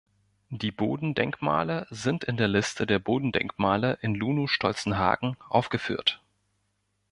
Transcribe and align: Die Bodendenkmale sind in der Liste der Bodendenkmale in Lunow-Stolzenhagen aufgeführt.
Die 0.49 0.71
Bodendenkmale 0.71 1.85
sind 1.91 2.23
in 2.23 2.35
der 2.35 2.47
Liste 2.47 2.87
der 2.87 2.97
Bodendenkmale 2.97 3.99
in 4.01 4.15
Lunow-Stolzenhagen 4.15 5.37
aufgeführt. 5.47 6.23